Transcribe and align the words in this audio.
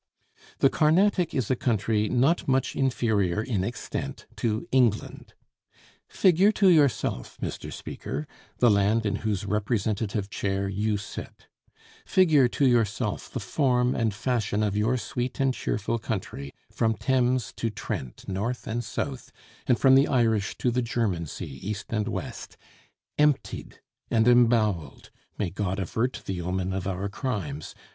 The 0.57 0.69
Carnatic 0.71 1.35
is 1.35 1.51
a 1.51 1.55
country 1.55 2.09
not 2.09 2.47
much 2.47 2.75
inferior 2.75 3.43
in 3.43 3.63
extent 3.63 4.25
to 4.37 4.67
England. 4.71 5.35
Figure 6.09 6.51
to 6.53 6.69
yourself, 6.69 7.37
Mr. 7.39 7.71
Speaker, 7.71 8.25
the 8.57 8.71
land 8.71 9.05
in 9.05 9.17
whose 9.17 9.45
representative 9.45 10.27
chair 10.31 10.67
you 10.67 10.97
sit; 10.97 11.47
figure 12.03 12.47
to 12.47 12.65
yourself 12.65 13.29
the 13.29 13.39
form 13.39 13.93
and 13.93 14.11
fashion 14.11 14.63
of 14.63 14.75
your 14.75 14.97
sweet 14.97 15.39
and 15.39 15.53
cheerful 15.53 15.99
country 15.99 16.51
from 16.71 16.95
Thames 16.95 17.53
to 17.57 17.69
Trent 17.69 18.27
north 18.27 18.65
and 18.65 18.83
south, 18.83 19.31
and 19.67 19.77
from 19.77 19.93
the 19.93 20.07
Irish 20.07 20.57
to 20.57 20.71
the 20.71 20.81
German 20.81 21.27
Sea 21.27 21.59
east 21.61 21.93
and 21.93 22.07
west, 22.07 22.57
emptied 23.19 23.81
and 24.09 24.25
emboweled 24.27 25.11
(may 25.37 25.51
God 25.51 25.77
avert 25.77 26.23
the 26.25 26.41
omen 26.41 26.73
of 26.73 26.87
our 26.87 27.07
crimes!) 27.07 27.75